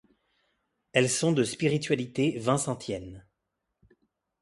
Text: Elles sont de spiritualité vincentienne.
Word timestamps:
Elles 0.93 1.11
sont 1.11 1.31
de 1.31 1.43
spiritualité 1.43 2.39
vincentienne. 2.39 3.23